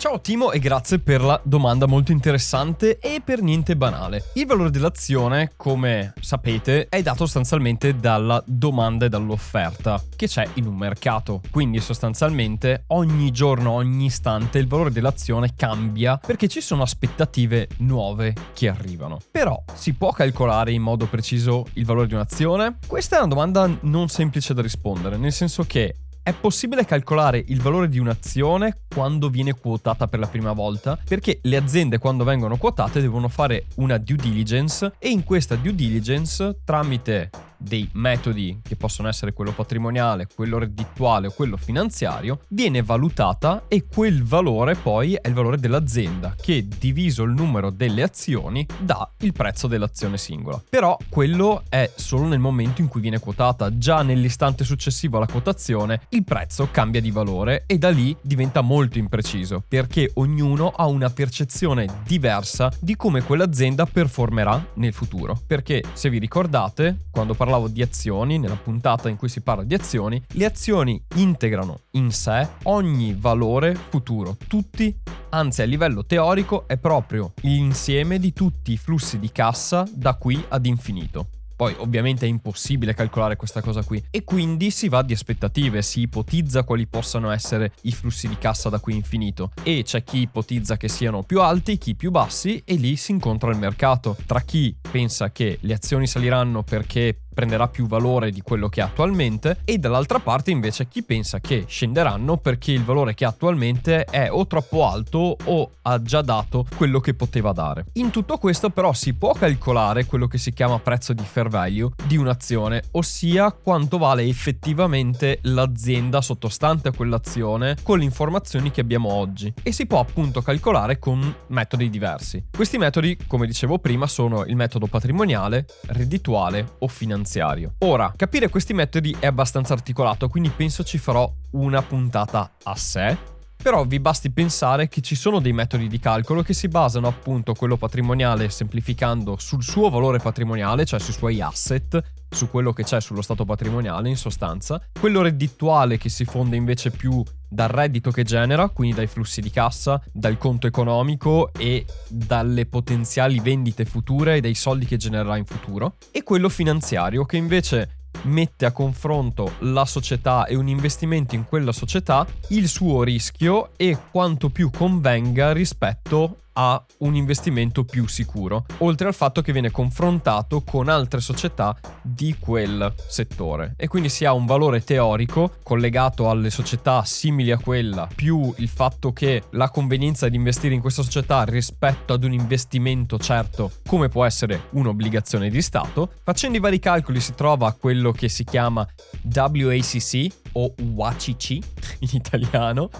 Ciao 0.00 0.18
Timo 0.18 0.50
e 0.50 0.58
grazie 0.60 0.98
per 0.98 1.20
la 1.20 1.38
domanda 1.44 1.84
molto 1.84 2.10
interessante 2.10 2.98
e 3.00 3.20
per 3.22 3.42
niente 3.42 3.76
banale. 3.76 4.30
Il 4.32 4.46
valore 4.46 4.70
dell'azione, 4.70 5.52
come 5.56 6.14
sapete, 6.18 6.88
è 6.88 7.02
dato 7.02 7.26
sostanzialmente 7.26 7.94
dalla 7.94 8.42
domanda 8.46 9.04
e 9.04 9.08
dall'offerta 9.10 10.02
che 10.16 10.26
c'è 10.26 10.48
in 10.54 10.64
un 10.64 10.74
mercato. 10.74 11.42
Quindi 11.50 11.80
sostanzialmente 11.80 12.84
ogni 12.86 13.30
giorno, 13.30 13.72
ogni 13.72 14.06
istante 14.06 14.56
il 14.56 14.66
valore 14.66 14.90
dell'azione 14.90 15.52
cambia 15.54 16.16
perché 16.16 16.48
ci 16.48 16.62
sono 16.62 16.80
aspettative 16.80 17.68
nuove 17.80 18.32
che 18.54 18.68
arrivano. 18.70 19.20
Però 19.30 19.62
si 19.74 19.92
può 19.92 20.12
calcolare 20.12 20.72
in 20.72 20.80
modo 20.80 21.08
preciso 21.08 21.66
il 21.74 21.84
valore 21.84 22.06
di 22.06 22.14
un'azione? 22.14 22.78
Questa 22.86 23.16
è 23.16 23.18
una 23.18 23.28
domanda 23.28 23.70
non 23.82 24.08
semplice 24.08 24.54
da 24.54 24.62
rispondere, 24.62 25.18
nel 25.18 25.32
senso 25.32 25.64
che 25.64 25.94
è 26.22 26.32
possibile 26.34 26.84
calcolare 26.84 27.42
il 27.48 27.60
valore 27.60 27.88
di 27.88 27.98
un'azione 27.98 28.82
quando 28.88 29.28
viene 29.28 29.54
quotata 29.54 30.06
per 30.06 30.18
la 30.18 30.26
prima 30.26 30.52
volta? 30.52 30.98
Perché 31.02 31.40
le 31.42 31.56
aziende 31.56 31.98
quando 31.98 32.24
vengono 32.24 32.56
quotate 32.56 33.00
devono 33.00 33.28
fare 33.28 33.66
una 33.76 33.96
due 33.98 34.16
diligence 34.16 34.92
e 34.98 35.08
in 35.08 35.24
questa 35.24 35.56
due 35.56 35.74
diligence 35.74 36.60
tramite 36.64 37.30
dei 37.60 37.88
metodi 37.92 38.60
che 38.62 38.76
possono 38.76 39.08
essere 39.08 39.32
quello 39.32 39.52
patrimoniale, 39.52 40.26
quello 40.34 40.58
reddituale 40.58 41.26
o 41.26 41.30
quello 41.30 41.56
finanziario, 41.56 42.40
viene 42.48 42.82
valutata 42.82 43.64
e 43.68 43.84
quel 43.86 44.24
valore 44.24 44.74
poi 44.74 45.14
è 45.14 45.28
il 45.28 45.34
valore 45.34 45.58
dell'azienda 45.58 46.34
che 46.40 46.66
diviso 46.66 47.22
il 47.22 47.32
numero 47.32 47.70
delle 47.70 48.02
azioni 48.02 48.66
dà 48.78 49.08
il 49.18 49.32
prezzo 49.32 49.66
dell'azione 49.66 50.16
singola. 50.16 50.60
Però 50.68 50.96
quello 51.08 51.62
è 51.68 51.90
solo 51.94 52.26
nel 52.26 52.38
momento 52.38 52.80
in 52.80 52.88
cui 52.88 53.00
viene 53.00 53.18
quotata, 53.18 53.76
già 53.76 54.02
nell'istante 54.02 54.64
successivo 54.64 55.18
alla 55.18 55.26
quotazione 55.26 56.02
il 56.10 56.24
prezzo 56.24 56.68
cambia 56.70 57.00
di 57.00 57.10
valore 57.10 57.64
e 57.66 57.76
da 57.78 57.90
lì 57.90 58.16
diventa 58.20 58.62
molto 58.62 58.98
impreciso 58.98 59.62
perché 59.66 60.10
ognuno 60.14 60.68
ha 60.68 60.86
una 60.86 61.10
percezione 61.10 61.86
diversa 62.04 62.72
di 62.80 62.96
come 62.96 63.22
quell'azienda 63.22 63.84
performerà 63.84 64.64
nel 64.74 64.92
futuro. 64.92 65.38
Perché 65.46 65.82
se 65.92 66.08
vi 66.08 66.18
ricordate, 66.18 67.06
quando 67.10 67.34
parlavo 67.34 67.48
parlavo 67.50 67.66
di 67.66 67.82
azioni, 67.82 68.38
nella 68.38 68.54
puntata 68.54 69.08
in 69.08 69.16
cui 69.16 69.28
si 69.28 69.40
parla 69.40 69.64
di 69.64 69.74
azioni, 69.74 70.22
le 70.34 70.44
azioni 70.44 71.02
integrano 71.16 71.80
in 71.92 72.12
sé 72.12 72.46
ogni 72.64 73.12
valore 73.18 73.74
futuro, 73.74 74.36
tutti, 74.46 74.96
anzi 75.30 75.60
a 75.60 75.64
livello 75.64 76.06
teorico 76.06 76.68
è 76.68 76.76
proprio 76.76 77.32
l'insieme 77.40 78.20
di 78.20 78.32
tutti 78.32 78.70
i 78.70 78.76
flussi 78.76 79.18
di 79.18 79.32
cassa 79.32 79.84
da 79.92 80.14
qui 80.14 80.44
ad 80.48 80.64
infinito. 80.64 81.26
Poi 81.60 81.74
ovviamente 81.76 82.24
è 82.24 82.28
impossibile 82.30 82.94
calcolare 82.94 83.36
questa 83.36 83.60
cosa 83.60 83.82
qui 83.82 84.02
e 84.10 84.24
quindi 84.24 84.70
si 84.70 84.88
va 84.88 85.02
di 85.02 85.12
aspettative, 85.12 85.82
si 85.82 86.00
ipotizza 86.00 86.62
quali 86.62 86.86
possano 86.86 87.30
essere 87.30 87.72
i 87.82 87.92
flussi 87.92 88.28
di 88.28 88.38
cassa 88.38 88.70
da 88.70 88.78
qui 88.78 88.94
infinito 88.94 89.50
e 89.62 89.82
c'è 89.84 90.02
chi 90.02 90.20
ipotizza 90.20 90.78
che 90.78 90.88
siano 90.88 91.22
più 91.22 91.42
alti, 91.42 91.76
chi 91.76 91.94
più 91.96 92.10
bassi 92.10 92.62
e 92.64 92.76
lì 92.76 92.96
si 92.96 93.10
incontra 93.10 93.50
il 93.50 93.58
mercato. 93.58 94.16
Tra 94.24 94.40
chi 94.40 94.74
pensa 94.90 95.32
che 95.32 95.58
le 95.60 95.74
azioni 95.74 96.06
saliranno 96.06 96.62
perché 96.62 97.24
prenderà 97.40 97.68
più 97.68 97.86
valore 97.86 98.30
di 98.32 98.42
quello 98.42 98.68
che 98.68 98.82
ha 98.82 98.84
attualmente 98.84 99.60
e 99.64 99.78
dall'altra 99.78 100.18
parte 100.18 100.50
invece 100.50 100.88
chi 100.88 101.02
pensa 101.02 101.40
che 101.40 101.64
scenderanno 101.66 102.36
perché 102.36 102.70
il 102.72 102.84
valore 102.84 103.14
che 103.14 103.24
ha 103.24 103.28
attualmente 103.28 104.04
è 104.04 104.30
o 104.30 104.46
troppo 104.46 104.86
alto 104.86 105.38
o 105.42 105.70
ha 105.80 106.02
già 106.02 106.20
dato 106.20 106.66
quello 106.76 107.00
che 107.00 107.14
poteva 107.14 107.52
dare. 107.52 107.86
In 107.94 108.10
tutto 108.10 108.36
questo 108.36 108.68
però 108.68 108.92
si 108.92 109.14
può 109.14 109.32
calcolare 109.32 110.04
quello 110.04 110.26
che 110.26 110.36
si 110.36 110.52
chiama 110.52 110.78
prezzo 110.80 111.14
di 111.14 111.22
fair 111.22 111.48
value 111.48 111.92
di 112.04 112.18
un'azione, 112.18 112.82
ossia 112.90 113.52
quanto 113.52 113.96
vale 113.96 114.24
effettivamente 114.24 115.38
l'azienda 115.44 116.20
sottostante 116.20 116.88
a 116.88 116.92
quell'azione 116.92 117.76
con 117.82 117.96
le 117.96 118.04
informazioni 118.04 118.70
che 118.70 118.82
abbiamo 118.82 119.14
oggi 119.14 119.50
e 119.62 119.72
si 119.72 119.86
può 119.86 119.98
appunto 119.98 120.42
calcolare 120.42 120.98
con 120.98 121.34
metodi 121.46 121.88
diversi. 121.88 122.44
Questi 122.54 122.76
metodi, 122.76 123.16
come 123.26 123.46
dicevo 123.46 123.78
prima, 123.78 124.06
sono 124.06 124.44
il 124.44 124.56
metodo 124.56 124.84
patrimoniale, 124.88 125.64
reddituale 125.86 126.74
o 126.80 126.86
finanziario 126.86 127.28
finanziario. 127.30 127.74
Ora, 127.78 128.12
capire 128.16 128.48
questi 128.48 128.74
metodi 128.74 129.16
è 129.18 129.26
abbastanza 129.26 129.72
articolato, 129.72 130.28
quindi 130.28 130.50
penso 130.50 130.82
ci 130.82 130.98
farò 130.98 131.32
una 131.52 131.80
puntata 131.82 132.50
a 132.64 132.74
sé. 132.74 133.16
Però 133.62 133.84
vi 133.84 134.00
basti 134.00 134.30
pensare 134.30 134.88
che 134.88 135.02
ci 135.02 135.14
sono 135.14 135.38
dei 135.38 135.52
metodi 135.52 135.86
di 135.86 135.98
calcolo 135.98 136.42
che 136.42 136.54
si 136.54 136.68
basano 136.68 137.08
appunto 137.08 137.52
quello 137.52 137.76
patrimoniale 137.76 138.48
semplificando 138.48 139.36
sul 139.38 139.62
suo 139.62 139.90
valore 139.90 140.18
patrimoniale, 140.18 140.86
cioè 140.86 140.98
sui 140.98 141.12
suoi 141.12 141.42
asset, 141.42 142.02
su 142.30 142.48
quello 142.48 142.72
che 142.72 142.84
c'è 142.84 143.00
sullo 143.00 143.22
stato 143.22 143.44
patrimoniale 143.44 144.08
in 144.08 144.16
sostanza, 144.16 144.80
quello 144.98 145.22
reddituale 145.22 145.98
che 145.98 146.08
si 146.08 146.24
fonde 146.24 146.56
invece 146.56 146.90
più 146.90 147.22
dal 147.48 147.68
reddito 147.68 148.10
che 148.12 148.22
genera, 148.22 148.68
quindi 148.68 148.94
dai 148.94 149.08
flussi 149.08 149.40
di 149.40 149.50
cassa, 149.50 150.00
dal 150.12 150.38
conto 150.38 150.68
economico 150.68 151.52
e 151.52 151.84
dalle 152.08 152.66
potenziali 152.66 153.40
vendite 153.40 153.84
future 153.84 154.36
e 154.36 154.40
dai 154.40 154.54
soldi 154.54 154.86
che 154.86 154.96
genererà 154.96 155.36
in 155.36 155.44
futuro, 155.44 155.96
e 156.12 156.22
quello 156.22 156.48
finanziario 156.48 157.24
che 157.24 157.36
invece 157.36 157.96
mette 158.22 158.66
a 158.66 158.72
confronto 158.72 159.54
la 159.60 159.84
società 159.84 160.46
e 160.46 160.54
un 160.54 160.68
investimento 160.68 161.34
in 161.34 161.44
quella 161.44 161.72
società, 161.72 162.26
il 162.48 162.68
suo 162.68 163.02
rischio 163.02 163.70
e 163.76 163.96
quanto 164.10 164.50
più 164.50 164.70
convenga 164.70 165.52
rispetto 165.52 166.36
a 166.54 166.82
un 166.98 167.14
investimento 167.14 167.84
più 167.84 168.06
sicuro, 168.06 168.64
oltre 168.78 169.08
al 169.08 169.14
fatto 169.14 169.42
che 169.42 169.52
viene 169.52 169.70
confrontato 169.70 170.62
con 170.62 170.88
altre 170.88 171.20
società 171.20 171.76
di 172.02 172.36
quel 172.38 172.92
settore 173.08 173.74
e 173.76 173.88
quindi 173.88 174.08
si 174.08 174.24
ha 174.24 174.32
un 174.32 174.46
valore 174.46 174.82
teorico 174.82 175.56
collegato 175.62 176.28
alle 176.28 176.50
società 176.50 177.04
simili 177.04 177.50
a 177.50 177.58
quella, 177.58 178.08
più 178.14 178.52
il 178.58 178.68
fatto 178.68 179.12
che 179.12 179.44
la 179.50 179.70
convenienza 179.70 180.28
di 180.28 180.36
investire 180.36 180.74
in 180.74 180.80
questa 180.80 181.02
società 181.02 181.44
rispetto 181.44 182.12
ad 182.12 182.24
un 182.24 182.32
investimento 182.32 183.18
certo 183.18 183.72
come 183.86 184.08
può 184.08 184.24
essere 184.24 184.68
un'obbligazione 184.70 185.50
di 185.50 185.62
Stato. 185.62 186.12
Facendo 186.22 186.58
i 186.58 186.60
vari 186.60 186.78
calcoli 186.78 187.20
si 187.20 187.34
trova 187.34 187.72
quello 187.72 188.12
che 188.12 188.28
si 188.28 188.44
chiama 188.44 188.86
WACC 189.34 190.26
o 190.52 190.74
WACC 190.94 191.50
in 191.50 192.08
italiano, 192.12 192.90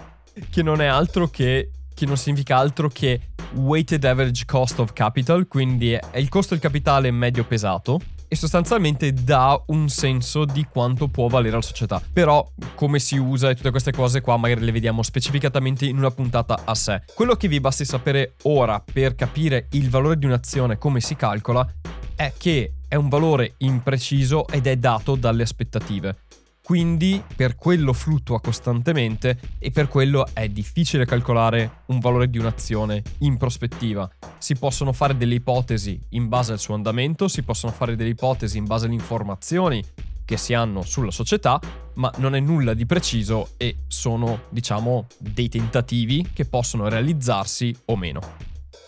che 0.51 0.63
non 0.63 0.81
è 0.81 0.87
altro 0.87 1.29
che 1.29 1.71
che 2.01 2.07
non 2.07 2.17
significa 2.17 2.57
altro 2.57 2.89
che 2.89 3.21
weighted 3.57 4.03
average 4.05 4.47
cost 4.47 4.79
of 4.79 4.95
capital, 4.95 5.47
quindi 5.47 5.93
è 5.93 6.17
il 6.17 6.31
costo 6.31 6.55
del 6.55 6.63
capitale 6.63 7.11
medio 7.11 7.45
pesato 7.45 8.01
e 8.27 8.37
sostanzialmente 8.37 9.13
dà 9.13 9.63
un 9.67 9.91
senso 9.91 10.47
di 10.47 10.65
quanto 10.65 11.09
può 11.09 11.27
valere 11.27 11.57
la 11.57 11.61
società. 11.61 12.01
Però 12.11 12.49
come 12.75 12.99
si 13.01 13.19
usa 13.19 13.51
e 13.51 13.55
tutte 13.55 13.71
queste 13.71 13.93
cose 13.93 14.23
qua 14.23 14.39
magari 14.39 14.65
le 14.65 14.73
vediamo 14.73 15.03
specificatamente 15.03 15.85
in 15.85 15.99
una 15.99 16.11
puntata 16.11 16.63
a 16.65 16.75
sé. 16.75 17.03
Quello 17.15 17.35
che 17.35 17.49
vi 17.49 17.61
basti 17.61 17.85
sapere 17.85 18.37
ora 18.45 18.81
per 18.81 19.15
capire 19.15 19.67
il 19.73 19.91
valore 19.91 20.17
di 20.17 20.25
un'azione, 20.25 20.79
come 20.79 21.01
si 21.01 21.17
calcola, 21.17 21.71
è 22.17 22.33
che 22.35 22.77
è 22.89 22.95
un 22.95 23.11
valore 23.11 23.55
impreciso 23.59 24.49
ed 24.49 24.67
è 24.67 24.77
dato 24.77 25.17
dalle 25.17 25.43
aspettative. 25.43 26.17
Quindi 26.71 27.21
per 27.35 27.57
quello 27.57 27.93
fluttua 27.93 28.41
costantemente 28.41 29.41
e 29.59 29.73
per 29.73 29.89
quello 29.89 30.25
è 30.33 30.49
difficile 30.49 31.05
calcolare 31.05 31.83
un 31.87 31.99
valore 31.99 32.31
di 32.31 32.39
un'azione 32.39 33.03
in 33.23 33.39
prospettiva. 33.39 34.09
Si 34.39 34.55
possono 34.55 34.93
fare 34.93 35.17
delle 35.17 35.35
ipotesi 35.35 36.01
in 36.11 36.29
base 36.29 36.53
al 36.53 36.61
suo 36.61 36.75
andamento, 36.75 37.27
si 37.27 37.43
possono 37.43 37.73
fare 37.73 37.97
delle 37.97 38.11
ipotesi 38.11 38.57
in 38.57 38.67
base 38.67 38.85
alle 38.85 38.95
informazioni 38.95 39.85
che 40.25 40.37
si 40.37 40.55
hanno 40.55 40.83
sulla 40.83 41.11
società, 41.11 41.61
ma 41.95 42.09
non 42.19 42.37
è 42.37 42.39
nulla 42.39 42.73
di 42.73 42.87
preciso 42.87 43.49
e 43.57 43.79
sono, 43.89 44.43
diciamo, 44.51 45.09
dei 45.19 45.49
tentativi 45.49 46.31
che 46.33 46.45
possono 46.45 46.89
realizzarsi 46.89 47.77
o 47.87 47.97
meno. 47.97 48.21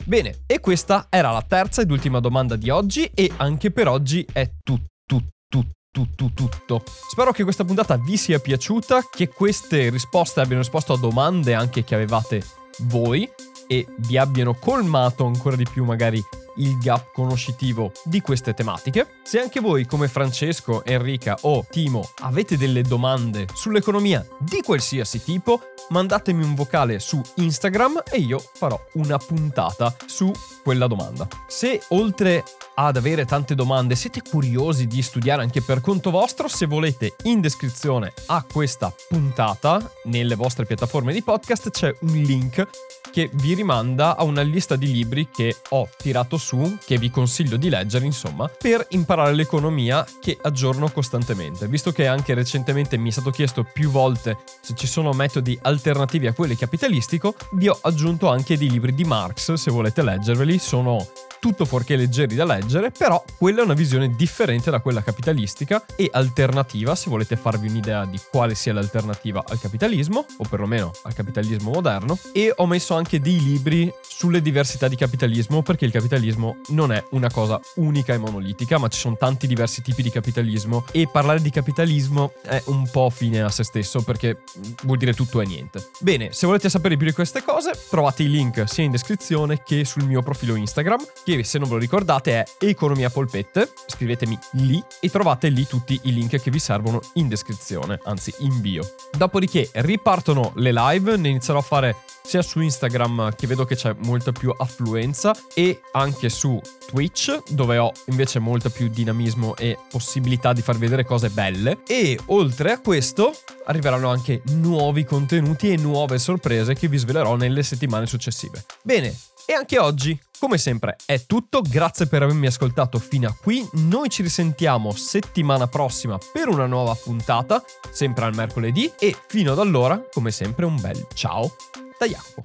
Bene, 0.05 0.43
e 0.47 0.61
questa 0.61 1.09
era 1.11 1.33
la 1.33 1.43
terza 1.43 1.83
ed 1.83 1.91
ultima 1.91 2.21
domanda 2.21 2.55
di 2.55 2.71
oggi 2.71 3.11
e 3.12 3.29
anche 3.39 3.73
per 3.73 3.89
oggi 3.89 4.25
è 4.33 4.49
tutto, 4.62 4.87
tutto, 5.05 5.31
tutto 5.49 5.81
tutto, 5.93 6.31
tutto. 6.35 6.83
Spero 6.87 7.33
che 7.33 7.43
questa 7.45 7.65
puntata 7.65 7.97
vi 7.99 8.17
sia 8.17 8.41
piaciuta, 8.41 9.09
che 9.11 9.29
queste 9.29 9.91
risposte 9.91 10.41
abbiano 10.41 10.63
risposto 10.63 10.95
a 10.95 10.99
domande 10.99 11.53
anche 11.55 11.85
che 11.85 11.95
avevate 11.95 12.43
voi 12.85 13.31
e 13.67 13.87
vi 13.99 14.17
abbiano 14.17 14.55
colmato 14.55 15.27
ancora 15.27 15.55
di 15.55 15.67
più 15.71 15.85
magari 15.85 16.21
il 16.57 16.79
gap 16.79 17.13
conoscitivo 17.13 17.93
di 18.05 18.21
queste 18.21 18.55
tematiche. 18.55 19.21
Se 19.23 19.41
anche 19.41 19.61
voi, 19.61 19.87
come 19.87 20.09
Francesco, 20.09 20.85
Enrica 20.85 21.37
o 21.43 21.67
Timo, 21.69 22.11
avete 22.21 22.57
delle 22.57 22.83
domande 22.83 23.47
sull'economia 23.53 24.27
di 24.39 24.61
qualsiasi 24.63 25.23
tipo, 25.23 25.61
mandatemi 25.91 26.43
un 26.43 26.55
vocale 26.55 26.99
su 26.99 27.21
Instagram 27.37 28.03
e 28.11 28.19
io 28.19 28.43
farò 28.55 28.81
una 28.95 29.19
puntata 29.19 29.95
su 30.07 30.31
quella 30.63 30.87
domanda. 30.87 31.27
Se 31.49 31.81
oltre 31.89 32.45
ad 32.75 32.97
avere 32.97 33.25
tante 33.25 33.55
domande 33.55 33.95
siete 33.95 34.23
curiosi 34.23 34.87
di 34.87 35.03
studiare 35.03 35.43
anche 35.43 35.63
per 35.63 35.81
conto 35.81 36.11
vostro, 36.11 36.49
se 36.49 36.67
volete 36.67 37.17
in 37.25 37.41
descrizione 37.41 38.13
a 38.27 38.45
questa 38.51 38.95
puntata 39.09 39.93
nelle 40.05 40.35
vostre 40.35 40.65
piattaforme 40.65 41.13
di 41.13 41.23
podcast 41.23 41.71
c'è 41.71 41.95
un 42.01 42.13
link 42.13 42.69
che 43.11 43.29
vi 43.35 43.55
rimanda 43.55 44.17
a 44.17 44.23
una 44.25 44.41
lista 44.41 44.75
di 44.75 44.91
libri 44.91 45.29
che 45.31 45.55
ho 45.71 45.89
tirato 45.99 46.39
su, 46.43 46.79
che 46.85 46.99
vi 46.99 47.09
consiglio 47.11 47.57
di 47.57 47.69
leggere, 47.69 48.05
insomma, 48.05 48.49
per 48.49 48.85
imparare 48.91 49.33
l'economia 49.33 50.05
che 50.21 50.37
aggiorno 50.43 50.91
costantemente. 50.91 51.69
Visto 51.69 51.93
che 51.93 52.07
anche 52.07 52.35
recentemente 52.35 52.99
mi 52.99 53.09
è 53.09 53.13
stato 53.13 53.31
chiesto 53.31 53.65
più 53.65 53.91
volte 53.91 54.39
se 54.61 54.75
ci 54.75 54.87
sono 54.87 55.13
metodi 55.13 55.57
alternativi 55.63 56.27
a 56.27 56.33
quelli 56.33 56.57
capitalistico, 56.57 57.35
vi 57.53 57.69
ho 57.69 57.79
aggiunto 57.81 58.29
anche 58.29 58.59
dei 58.59 58.69
libri 58.69 58.95
di 58.95 59.05
Marx, 59.05 59.53
se 59.53 59.71
volete 59.71 60.03
leggerveli, 60.03 60.59
sono 60.59 61.07
tutto 61.43 61.65
fuorché 61.65 61.97
leggeri 61.97 62.37
da 62.37 62.45
leggere, 62.45 62.93
però 62.93 63.23
quella 63.37 63.63
è 63.63 63.65
una 63.65 63.75
visione 63.75 64.15
differente 64.15 64.71
da 64.71 64.79
quella 64.81 65.03
capitalistica 65.03 65.85
e 65.97 66.09
alternativa, 66.13 66.95
se 66.95 67.11
volete 67.11 67.35
farvi 67.35 67.69
un'idea 67.69 68.05
di 68.05 68.21
quale 68.31 68.55
sia 68.55 68.73
l'alternativa 68.73 69.43
al 69.49 69.59
capitalismo, 69.59 70.25
o 70.39 70.45
perlomeno 70.49 70.93
al 71.03 71.15
capitalismo 71.15 71.73
moderno, 71.73 72.17
e 72.33 72.53
ho 72.55 72.67
messo 72.67 72.95
anche 72.95 73.21
dei 73.21 73.43
libri 73.43 73.93
sulle 74.07 74.41
diversità 74.41 74.87
di 74.87 74.95
capitalismo, 74.95 75.63
perché 75.63 75.85
il 75.85 75.91
capitalismo 75.91 76.32
non 76.37 76.93
è 76.93 77.05
una 77.11 77.31
cosa 77.31 77.61
unica 77.77 78.15
e 78.15 78.19
monolitica, 78.19 78.79
ma 78.79 78.89
ci 78.89 78.99
sono 78.99 79.17
tanti 79.17 79.47
diversi 79.47 79.83
tipi 79.83 80.03
di 80.03 80.11
capitalismo 80.11 80.85
e 80.93 81.09
parlare 81.11 81.41
di 81.41 81.51
capitalismo 81.51 82.33
è 82.43 82.62
un 82.67 82.89
po' 82.91 83.11
fine 83.11 83.43
a 83.43 83.49
se 83.49 83.65
stesso, 83.65 84.03
perché 84.03 84.43
vuol 84.85 84.99
dire 84.99 85.15
tutto 85.15 85.41
e 85.41 85.47
niente. 85.47 85.91
Bene, 86.01 86.33
se 86.33 86.47
volete 86.47 86.69
sapere 86.69 86.97
più 86.97 87.07
di 87.07 87.12
queste 87.12 87.43
cose, 87.43 87.73
trovate 87.89 88.23
i 88.23 88.31
link 88.31 88.65
sia 88.69 88.85
in 88.85 88.91
descrizione 88.91 89.62
che 89.62 89.85
sul 89.85 90.05
mio 90.05 90.23
profilo 90.23 90.55
Instagram, 90.55 91.01
che 91.25 91.45
se 91.45 91.59
non 91.59 91.69
ve 91.69 91.75
lo 91.75 91.81
ricordate 91.81 92.33
è 92.33 92.45
Economia 92.59 93.11
Polpette, 93.11 93.71
scrivetemi 93.87 94.39
lì 94.53 94.83
e 95.01 95.11
trovate 95.11 95.49
lì 95.49 95.67
tutti 95.67 95.99
i 96.05 96.12
link 96.12 96.41
che 96.41 96.51
vi 96.51 96.59
servono 96.59 97.01
in 97.15 97.29
descrizione, 97.29 97.99
anzi 98.05 98.33
in 98.39 98.61
bio. 98.61 98.83
Dopodiché 99.17 99.71
ripartono 99.75 100.53
le 100.57 100.73
live, 100.73 101.17
ne 101.17 101.29
inizierò 101.29 101.59
a 101.59 101.62
fare 101.62 101.97
sia 102.25 102.43
su 102.43 102.61
Instagram 102.61 103.35
che 103.35 103.47
vedo 103.47 103.65
che 103.65 103.75
c'è 103.75 103.95
molta 104.05 104.33
più 104.33 104.55
affluenza 104.57 105.35
e 105.55 105.81
anche 106.23 106.29
su 106.29 106.61
Twitch 106.87 107.50
dove 107.50 107.79
ho 107.79 107.93
invece 108.07 108.38
molto 108.38 108.71
più 108.71 108.88
dinamismo 108.88 109.57
e 109.57 109.76
possibilità 109.91 110.52
di 110.52 110.62
far 110.62 110.79
vedere 110.79 111.05
cose 111.05 111.31
belle 111.31 111.79
e 111.87 112.19
oltre 112.26 112.73
a 112.73 112.81
questo 112.81 113.35
arriveranno 113.67 114.09
anche 114.09 114.43
nuovi 114.52 115.05
contenuti 115.05 115.73
e 115.73 115.76
nuove 115.76 116.19
sorprese 116.19 116.75
che 116.75 116.87
vi 116.87 116.97
svelerò 116.97 117.35
nelle 117.35 117.64
settimane 117.64 118.07
successive. 118.07 118.64
Bene, 118.85 119.17
e 119.47 119.52
anche 119.55 119.79
oggi, 119.79 120.17
come 120.38 120.59
sempre, 120.59 120.97
è 121.05 121.26
tutto. 121.26 121.61
Grazie 121.61 122.07
per 122.07 122.23
avermi 122.23 122.47
ascoltato 122.47 122.99
fino 123.00 123.29
a 123.29 123.35
qui. 123.35 123.67
Noi 123.73 124.09
ci 124.09 124.23
risentiamo 124.23 124.93
settimana 124.93 125.67
prossima 125.67 126.19
per 126.33 126.49
una 126.49 126.67
nuova 126.67 126.95
puntata, 126.95 127.62
sempre 127.91 128.26
al 128.26 128.35
mercoledì. 128.35 128.93
E 128.99 129.17
fino 129.26 129.52
ad 129.52 129.59
allora, 129.59 130.00
come 130.12 130.31
sempre, 130.31 130.67
un 130.67 130.81
bel 130.81 131.07
ciao 131.14 131.57
da 131.99 132.07
Jacopo. 132.07 132.41